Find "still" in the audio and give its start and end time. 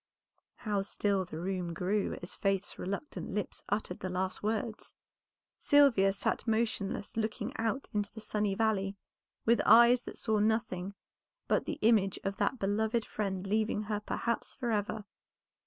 0.81-1.25